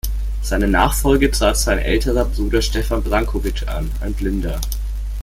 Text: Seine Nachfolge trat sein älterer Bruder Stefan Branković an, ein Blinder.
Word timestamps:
Seine 0.41 0.67
Nachfolge 0.67 1.29
trat 1.29 1.57
sein 1.57 1.77
älterer 1.77 2.25
Bruder 2.25 2.63
Stefan 2.63 3.03
Branković 3.03 3.67
an, 3.67 3.91
ein 4.01 4.15
Blinder. 4.15 4.59